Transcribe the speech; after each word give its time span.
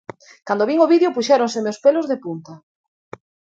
Cando 0.47 0.67
vin 0.69 0.79
o 0.85 0.91
vídeo 0.93 1.13
puxéronseme 1.15 1.71
os 1.73 1.81
pelos 1.85 2.09
de 2.11 2.17
punta. 2.23 2.53